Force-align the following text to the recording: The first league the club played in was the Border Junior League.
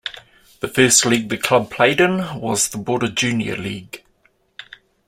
The 0.61 0.67
first 0.67 1.05
league 1.05 1.29
the 1.29 1.37
club 1.37 1.69
played 1.69 2.01
in 2.01 2.39
was 2.41 2.69
the 2.69 2.79
Border 2.79 3.07
Junior 3.09 3.55
League. 3.55 4.03